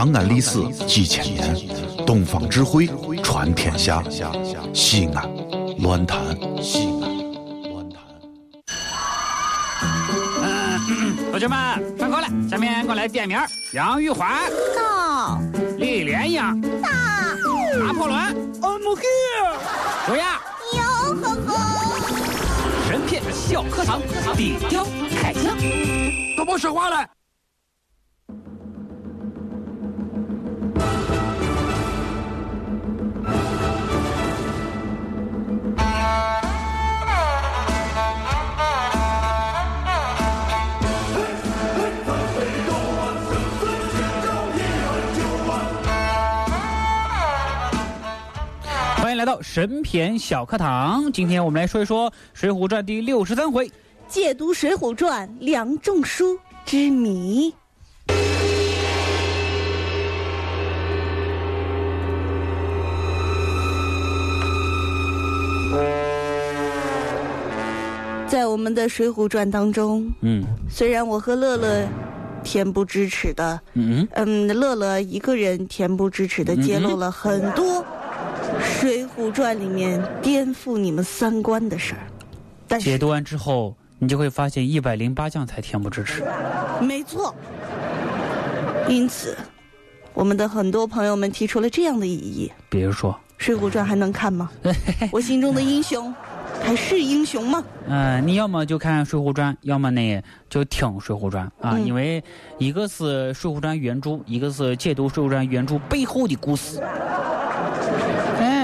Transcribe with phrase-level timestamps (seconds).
[0.00, 1.54] 长安历史几千年，
[2.06, 2.88] 东方智慧
[3.22, 4.02] 传天下。
[4.72, 5.30] 西安，
[5.80, 6.18] 乱谈
[6.62, 7.18] 西安，
[7.70, 8.00] 乱谈。
[11.30, 13.38] 同学们上课了，下面我来点名：
[13.74, 15.38] 杨玉环、到
[15.76, 16.40] 李莲英、
[16.80, 16.88] 到
[17.78, 18.18] 拿破仑、
[18.62, 19.58] I'm here、
[20.06, 20.40] 卓雅。
[20.76, 21.50] 哟呵呵，
[22.88, 24.00] 神片小课堂，
[24.34, 24.82] 低调
[25.20, 25.54] 开讲。
[26.38, 27.06] 都别说话了。
[49.10, 51.10] 欢迎来到神篇小课堂。
[51.10, 53.68] 今天我们来说一说《水浒传》第六十三回。
[54.06, 57.52] 解读《水浒传》梁仲舒之谜。
[68.28, 71.84] 在我们的《水浒传》当中，嗯虽然我和乐乐
[72.44, 77.82] 恬不知耻的，嗯嗯，乐乐一个人恬不知耻的揭露了很多
[78.80, 82.00] 《水浒传》里面颠覆你们三观的事儿，
[82.66, 86.24] 但是解读完之后，你就会发现一百零八将才恬不知耻。
[86.80, 87.34] 没错。
[88.88, 89.36] 因此，
[90.14, 94.50] 我们的很多朋友们提出了这样的异议：比如说，《水浒传》还能看吗？
[95.12, 96.12] 我心中的英雄，
[96.62, 97.62] 还是英雄吗？
[97.86, 102.24] 嗯、你要么就看《水浒传》，要么呢就听《水浒传》啊，嗯因为
[102.56, 106.82] 一个是《水浒传》原著，一个是解读《水浒传》原著背后的故事。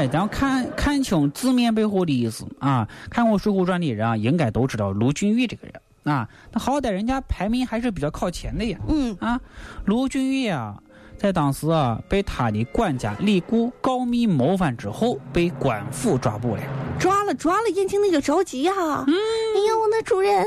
[0.00, 2.88] 哎，咱看看清字面背后的意思啊！
[3.10, 6.26] 看过《水浒传》的人啊，应该都知道卢俊义这个人啊。
[6.52, 8.78] 那好歹人家排名还是比较靠前的呀。
[8.88, 9.38] 嗯，啊，
[9.84, 10.74] 卢俊义啊，
[11.18, 16.62] 在当时啊被他的管家李固告密谋反之后，被官府抓捕了。
[16.98, 20.46] 抓了抓了，燕青那个着急呀、哎呀，我的主人，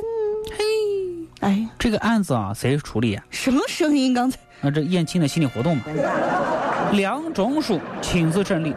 [0.57, 0.65] 嘿，
[1.41, 3.23] 哎，这个案子啊，谁处理啊？
[3.29, 4.15] 什么声音？
[4.15, 5.83] 刚才那这燕青的心理活动嘛。
[6.93, 8.73] 梁中书亲自审理。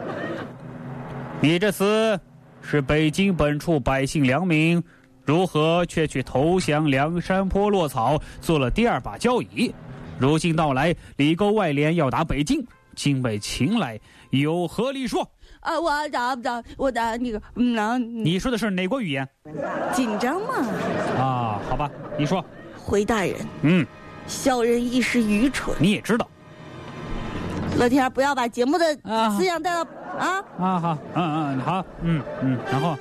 [1.39, 2.19] 你这厮
[2.61, 4.83] 是北京本处百姓良民，
[5.23, 9.73] 如何却去投降梁山坡落草，做了第二把交椅？
[10.17, 12.65] 如今到来，里沟外联要打北京，
[12.95, 13.99] 竟被擒来，
[14.31, 15.21] 有何理说？
[15.59, 19.27] 啊，我打不打我打那个，嗯，那你说的是哪国语言？
[19.93, 20.55] 紧张嘛？
[21.19, 22.43] 啊，好吧，你说。
[22.75, 23.85] 回大人，嗯，
[24.25, 25.75] 小人一时愚蠢。
[25.79, 26.27] 你也知道
[27.77, 29.81] 乐天，不要把节目的啊思想带到
[30.17, 30.43] 啊！
[30.59, 32.97] 啊，好，嗯嗯，好，嗯嗯，然后，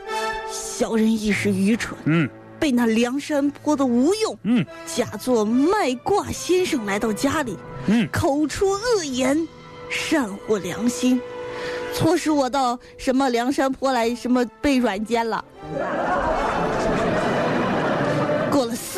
[0.50, 2.28] 小人一时愚蠢，嗯。
[2.58, 4.64] 被那梁山坡的吴用嗯。
[4.86, 7.56] 假作卖卦先生来到家里，
[7.86, 9.46] 嗯，口出恶言，
[9.88, 11.20] 善惑良心，
[11.94, 15.44] 促使我到什么梁山坡来什么被软奸了。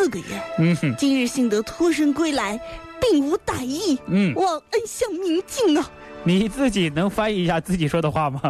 [0.09, 0.25] 个月，
[0.59, 2.61] 嗯哼，今日幸得脱身归来，
[3.01, 5.91] 并无歹意，嗯，望恩相明镜啊！
[6.25, 8.41] 你自己能翻译一下自己说的话吗？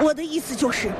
[0.00, 0.90] 我的意思就是，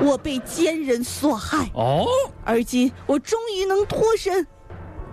[0.00, 2.06] 我被奸人所害，哦，
[2.44, 4.46] 而今我终于能脱身。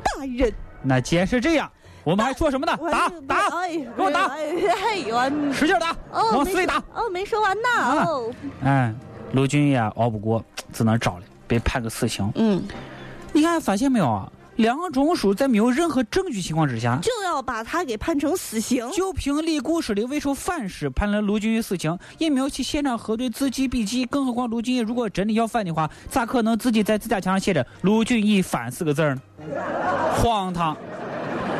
[0.04, 0.54] 大人，
[0.84, 1.72] 那既然是这样，
[2.04, 2.78] 我们还说什么呢？
[2.92, 4.36] 打打，哎，给我打
[5.52, 6.78] 使劲打，往死里打。
[6.94, 7.70] 哦，没说完呢。
[7.76, 8.32] 啊哦，
[8.64, 8.94] 哎，
[9.32, 12.32] 卢俊义啊，熬不过，只能招了，被判个死刑。
[12.36, 12.62] 嗯，
[13.44, 14.32] 你看，发现没有啊？
[14.56, 18.90] 梁中书在没有任何证据情况之下，就要把他给判成死刑。
[18.94, 24.06] 就凭李固说的未受反噬判了卢俊义死刑，也没有去现场核对字迹笔迹。
[24.06, 29.22] 更何况卢俊义如果真的要反的话，咋可能自己在自家墙上写着“卢俊义反”四个字儿呢？
[30.16, 30.78] 荒唐！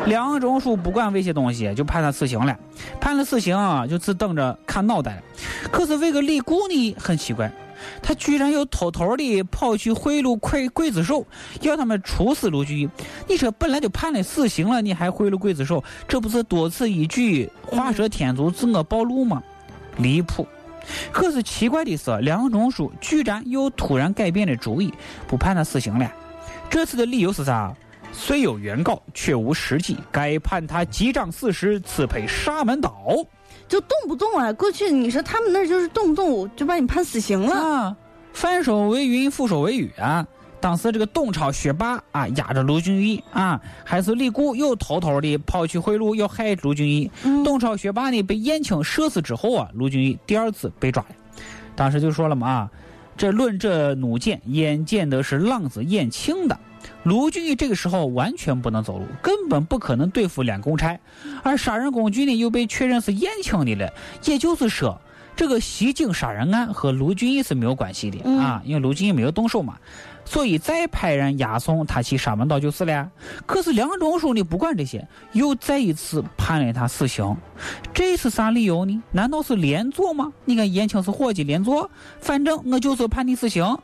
[0.06, 2.58] 梁中书不管这些东西，就判他死刑了。
[2.98, 5.22] 判了死刑啊，就只等着看脑袋了。
[5.70, 7.52] 可是为个李固呢，很奇怪，
[8.02, 11.26] 他居然又偷偷的跑去贿赂刽刽子手，
[11.60, 12.88] 要他们处死卢俊义。
[13.28, 19.42] 你说本来就判了死刑了，你还贿赂刽子手，这不是多此一举，画蛇添足，自我暴露吗？
[19.96, 20.46] 离谱！
[21.10, 24.92] 可是奇怪的是，梁中书居然又突然改变了主意，
[25.26, 26.12] 不判他死刑了。
[26.68, 27.74] 这次的理由是啥？
[28.12, 33.06] 虽有原告，却无实际，该判他击掌四十，赐配沙门岛。
[33.68, 37.54] 就动不动啊，过去你说他们那就是动不动就把你判死刑了。
[37.54, 37.96] 啊，
[38.32, 40.26] 翻手为云，覆手为雨啊！
[40.60, 47.10] 当时这个东超学霸啊，压着卢俊义啊，还是李固又偷偷的跑去贿赂，要害卢俊义。
[47.22, 51.08] 嗯东超学霸呢被燕青射死之后啊，卢俊义第二次被抓了。
[51.76, 52.70] 当时就说了嘛啊，
[53.16, 56.58] 这论这弩箭，眼见的是浪子燕青的。
[57.02, 60.98] 卢俊义这个时候完全不能走路，根本不可能对付两公差，
[61.42, 63.92] 而杀人工具呢又被确认是燕青的了，
[64.24, 65.00] 也就是说，
[65.36, 69.76] 这个袭警杀人案和卢俊义是没有关系的、嗯啊，因为卢俊义没有动手嘛，
[70.24, 73.10] 所以再派人押送他去沙门岛就是了。
[73.44, 77.36] 可是梁中书呢不管这些，又再一次判了他死刑，
[77.92, 79.02] 这是啥理由呢？
[79.10, 80.32] 难道是连坐吗？
[80.44, 81.90] 你看燕青是伙计连坐，
[82.20, 83.76] 反正我就是判你死刑。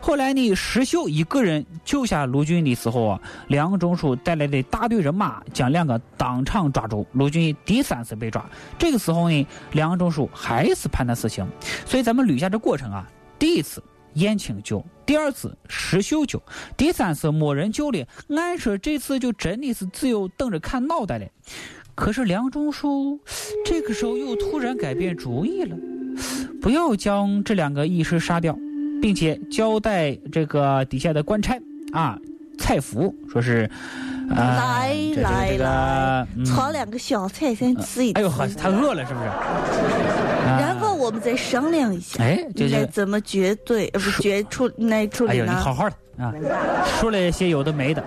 [0.00, 8.44] 后来呢，石秀一个人救下卢俊的时候啊，梁中书带来的大队人马将两个当场抓住，卢俊第三次被抓。
[8.78, 11.46] 这个时候呢，梁中书还是判他死刑。
[11.84, 13.06] 所以咱们捋一下这过程啊，
[13.38, 13.82] 第一次
[14.14, 16.42] 燕青救，第二次石秀救，
[16.76, 18.06] 第三次没人救了。
[18.30, 21.26] 按说这次就真的是只有等着看脑袋了。
[21.94, 23.20] 可是梁中书
[23.64, 25.76] 这个时候又突然改变主意了，
[26.62, 28.56] 不要将这两个义士杀掉。
[29.00, 31.58] 并且交代这个底下的官差
[31.92, 32.18] 啊，
[32.58, 33.68] 蔡福说是，
[34.30, 38.18] 呃、来来这个来，嗯炒两个小菜先吃一吃。
[38.18, 39.26] 哎呦呵，他饿了是不是？
[39.26, 45.50] 啊 然后我们再商量一下，哎，这这，应该怎么绝对呃不绝处来处哎呦，你？
[45.50, 46.32] 好好的啊，
[47.00, 48.02] 说了一些有的没的，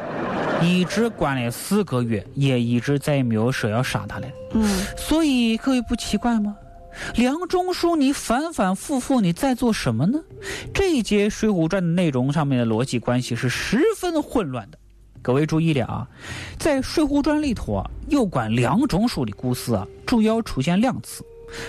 [0.61, 4.27] 一直关了四个月，也一直再也没有说要杀他了。
[4.53, 4.63] 嗯，
[4.95, 6.55] 所以各位不奇怪吗？
[7.15, 10.19] 梁中书，你反反复复你在做什么呢？
[10.73, 14.77] 这一节《水浒传》的内容上面的逻辑关系是十分混乱的。
[15.21, 16.07] 各位注意点啊，
[16.59, 21.23] 在《水浒传》里头啊，有关梁中书的故事啊，主要出现两次，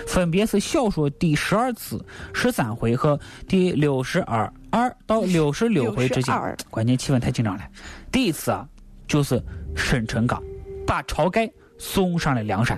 [0.05, 3.17] 分别是小说第十二次十三回和
[3.47, 6.35] 第六十二二到六十六回之间。
[6.69, 7.63] 关键气氛太紧张了。
[8.11, 8.67] 第一次啊，
[9.07, 9.41] 就是
[9.75, 10.41] 沈成刚
[10.85, 12.77] 把晁盖送上了梁山；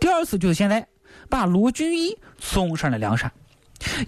[0.00, 0.86] 第二次就是现在。
[1.28, 3.30] 把卢俊义送上了梁山，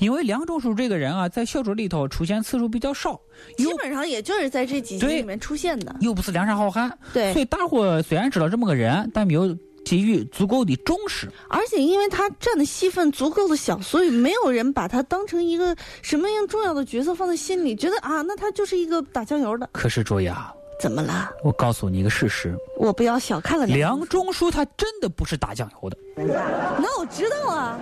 [0.00, 3.20] 因为梁中书这个人啊，在小说里头出现次数比较少，
[3.56, 5.94] 基本上也就是在这几集里面出现的。
[6.00, 11.29] 又不是梁山好汉，对所以大伙虽然知道这么个人，但没有给予足够的重视。
[11.49, 19.69] 而且因为他占的戏份足够的小，所以没有人把他当成一个什么样重要的角色放在心里，觉得啊，那他就是一个打酱油的。
[19.73, 21.30] 可是注意啊，怎么了？
[21.42, 25.96] 我告诉你一个事实，我不要小看了梁中书他真的不是打酱油的。
[26.16, 27.78] 那我知道啊，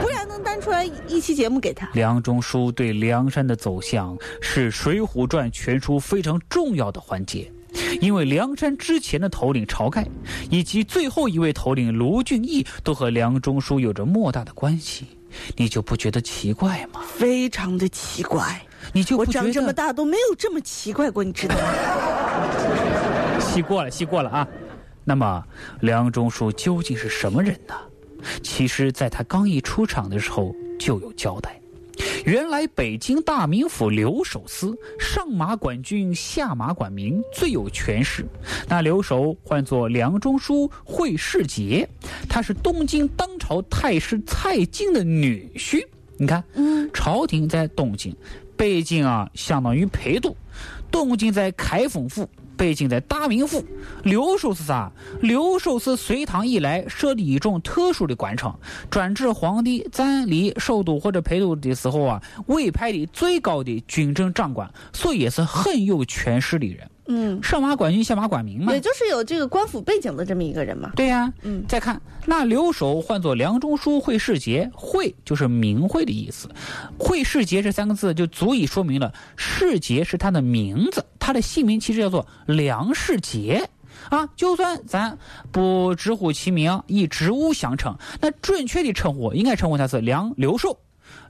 [0.00, 1.88] 不然能单出来一期节目给他。
[1.94, 7.50] 梁中书对梁山的走向是《水浒传》全书非常重要的环节，
[8.00, 10.06] 因为梁山之前的头领晁盖，
[10.50, 15.06] 以及最后一位头领卢俊义，都和梁中书有着莫大的关系，
[15.56, 17.00] 你就不觉得奇怪吗？
[17.16, 18.60] 非常的奇怪，
[18.92, 21.62] 你就不长这么大都没有这么奇怪过，你知道吗？
[23.40, 24.48] 戏过了，戏过了啊。
[25.04, 25.44] 那么，
[25.80, 27.74] 梁中书究竟是什么人呢？
[28.42, 31.60] 其实，在他刚一出场的时候就有交代。
[32.24, 38.26] 原来，北京大名府留守司上马管军，下马管民，最有权势。
[38.68, 41.88] 那留守唤作梁中书惠世杰，
[42.28, 45.86] 他是东京当朝太师蔡京的女婿。
[46.18, 48.14] 你看，嗯，朝廷在东京，
[48.56, 50.34] 北京啊相当于陪都，
[50.96, 52.26] 东京在开封府，
[52.56, 53.62] 北京在大名府。
[54.02, 54.90] 留守是啥？
[55.20, 58.58] 留守是隋唐以来设的一种特殊的官场，
[58.90, 66.90] 专指皇帝暂离首都或者陪都的时候啊委派的最高的军政长官，所以也是很有权势的人。
[67.08, 68.80] 嗯，上马管军，下马管民嘛也。
[68.80, 70.90] 就是有这个官府背景的这么一个人嘛。
[70.96, 76.48] 对呀、嗯再看那留守唤作梁中书会世杰，会就是名讳的意思，
[76.98, 83.68] 会世杰这三个字就足以说明了世杰是他的名字，他的姓名其实叫做梁世杰。
[84.10, 85.18] 啊，就算咱
[85.50, 90.78] 不直呼其名，以职务相称，那准确的称呼应该称呼他是梁留寿、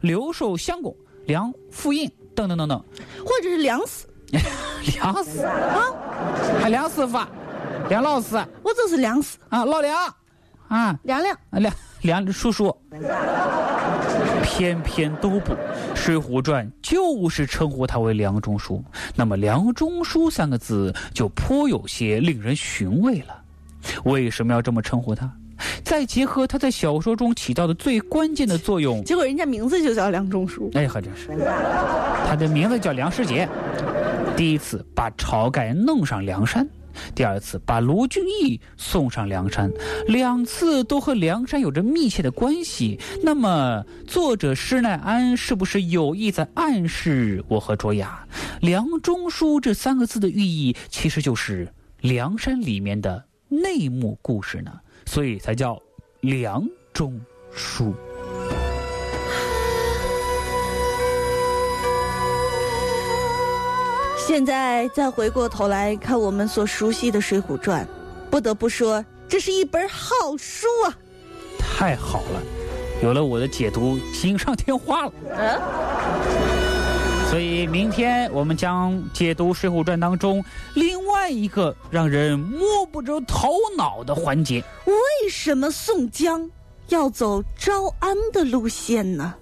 [0.01, 0.95] 留守相公、
[1.27, 2.85] 梁副印等等等等。
[3.25, 4.07] 或者是梁死，
[4.85, 5.93] 梁师啊，
[6.61, 7.19] 还梁师傅、
[7.89, 9.97] 梁老师我就是梁师，啊，老梁
[10.69, 11.35] 啊，梁梁。
[11.51, 12.77] 啊，梁梁叔叔，
[14.43, 15.53] 偏偏都不，
[15.95, 18.85] 《水浒传》就是称呼他为梁中书。
[19.15, 23.43] 那么“梁中书”三个字就颇有些令人寻味了。
[24.05, 25.31] 为什么要这么称呼他？
[25.87, 30.69] 再结合他在小说中起到的最关键的作用，结果人家名字就叫梁中书。
[30.75, 31.29] 哎，还真是，
[32.27, 33.49] 他的名字叫梁世杰。
[34.37, 36.69] 第一次把晁盖弄上梁山，
[37.15, 39.71] 第二次把卢俊义送上梁山，
[40.09, 42.99] 两次都和梁山有着密切的关系。
[43.23, 48.27] 那么，作者施耐庵是不是有意在暗示我和卓雅，
[48.61, 54.73] 梁中书这三个字的寓意其实就是梁山里面的内幕故事呢？
[55.07, 55.81] 所以才叫
[56.21, 57.19] 梁中
[57.53, 57.95] 书。
[64.19, 67.85] 现在再回过头来看我们所熟悉的《水浒传》，
[68.29, 70.99] 不得不说，这是一本好书啊！
[71.59, 72.43] 太好了，
[73.03, 75.13] 有了我的解读，锦上添花了。
[75.31, 76.66] 嗯。
[77.29, 80.43] 所以明天我们将解读《水浒传》当中
[80.75, 86.49] 另外一个让人摸不着头脑的环节：为什么宋江
[86.89, 89.35] 要走招安的路线呢？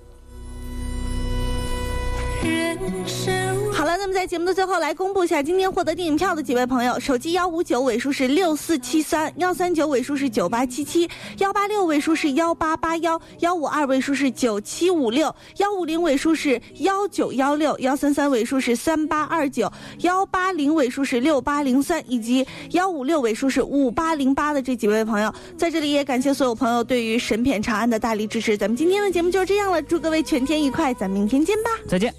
[2.43, 3.64] 人生。
[3.77, 19.71] 好了，那么在节目的最后，来公布一下今天获得电影票的几位朋友：手机幺五九尾数是六四七三，幺三九尾数是九八七七，幺八六尾数是幺八八幺，幺五二尾数是九七五六，幺五零尾数是幺九幺六，幺三三尾数是三八二九，
[20.03, 28.57] 幺八零尾数是六八零三，以及幺五六尾数是五八零八的这几位朋友，在这里也感谢所有朋友对于神片长安的大力支持。
[28.57, 32.15] 咱们今天的节目就是这样了，祝各位全天愉快，咱们明天见吧，再见。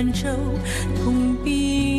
[0.00, 0.30] 兰州
[0.96, 1.89] 同彼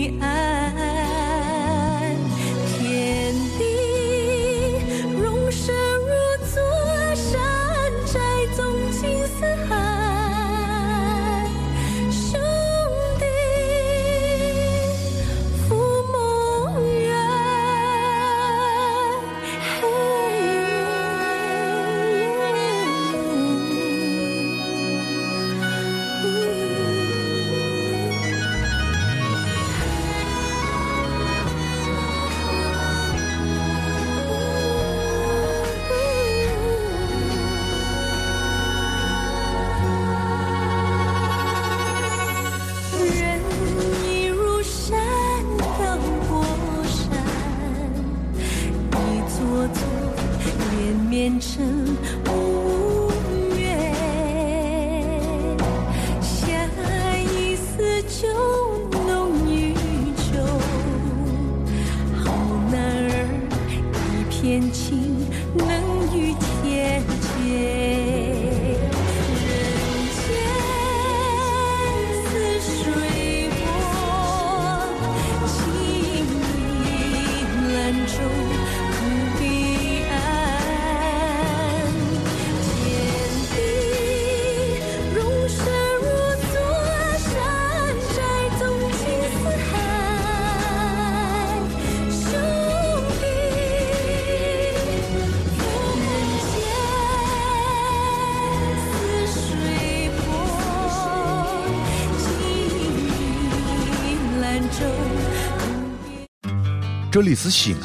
[107.11, 107.81] 这里是西安，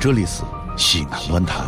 [0.00, 0.42] 这里是
[0.76, 1.64] 西安论坛。